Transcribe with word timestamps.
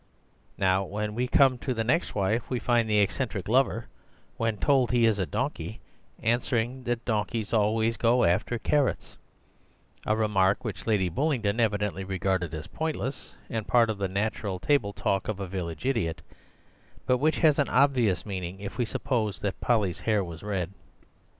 Now 0.57 0.83
when 0.83 1.13
we 1.13 1.27
come 1.27 1.59
to 1.59 1.75
the 1.75 1.83
next 1.83 2.15
wife, 2.15 2.49
we 2.49 2.57
find 2.57 2.89
the 2.89 2.97
eccentric 2.97 3.47
lover, 3.47 3.85
when 4.35 4.57
told 4.57 4.89
he 4.89 5.05
is 5.05 5.19
a 5.19 5.27
donkey, 5.27 5.79
answering 6.23 6.85
that 6.85 7.05
donkeys 7.05 7.53
always 7.53 7.97
go 7.97 8.23
after 8.23 8.57
carrots; 8.57 9.15
a 10.07 10.15
remark 10.17 10.65
which 10.65 10.87
Lady 10.87 11.07
Bullingdon 11.07 11.59
evidently 11.59 12.03
regarded 12.03 12.51
as 12.51 12.65
pointless 12.65 13.35
and 13.47 13.67
part 13.67 13.91
of 13.91 13.99
the 13.99 14.07
natural 14.07 14.57
table 14.57 14.91
talk 14.91 15.27
of 15.27 15.39
a 15.39 15.45
village 15.47 15.85
idiot, 15.85 16.23
but 17.05 17.19
which 17.19 17.37
has 17.37 17.59
an 17.59 17.69
obvious 17.69 18.25
meaning 18.25 18.59
if 18.59 18.79
we 18.79 18.85
suppose 18.85 19.39
that 19.41 19.61
Polly's 19.61 19.99
hair 19.99 20.23
was 20.23 20.41
red. 20.41 20.71